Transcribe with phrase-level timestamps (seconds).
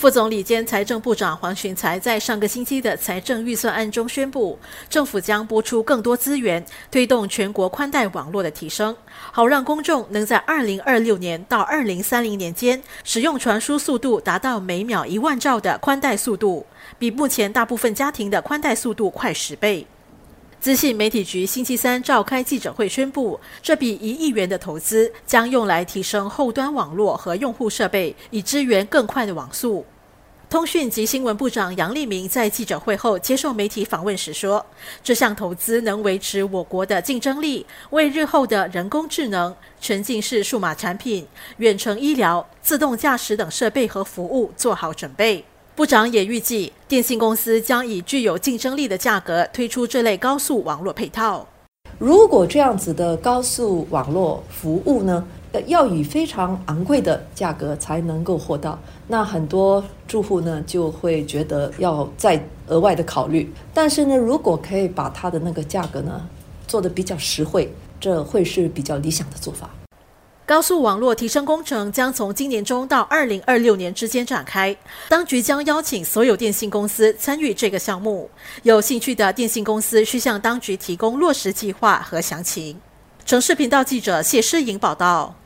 [0.00, 8.96] 副总理兼财政部长黄循才在上个星期的财政预算案中宣布，政府将拨出更多资源，推动全国宽带网络的提升，
[9.30, 16.64] 好让公众能在二零二六年到二零三零年间使用传输速度达到每秒一万兆的宽带速度，
[16.98, 19.86] 比目前大部分家庭的宽带速度快十倍。
[20.60, 29.86] 资信媒体局星期三召开记者会，宣布这笔一亿元的投资将用来提升后端网络和用户设备，以支援更快的网速。
[30.50, 34.66] 通讯及新闻部长杨立明在记者会后接受媒体访问时说
[35.02, 45.42] ：“这项投资能维持我国的竞争力，为日后的人工智能、沉浸式数码产品、远程医疗、自动驾驶等设备和服务做好准备。”
[45.80, 51.46] 部长也预计，电信公司将以具有竞争力的价格推出这类高速网络配套。
[51.98, 55.24] 如果这样子的高速网络服务呢，
[55.64, 63.50] 要以非常昂贵的价格才能够获到，那很多住户呢就会觉得要再额外的考虑。
[63.72, 66.28] 但是呢，如果可以把它的那个价格呢
[66.68, 69.70] 做得比较实惠，这会是比较理想的做法。
[70.50, 74.76] 高速网络提升工程将从今年中到二零二六年之间展开，
[75.08, 78.28] 当局将邀请所有电信公司参与这个项目。
[78.64, 82.76] 有兴趣的电信公司需向当局提供落实计划和详情。
[83.24, 85.39] 城市频道记者谢诗颖报道。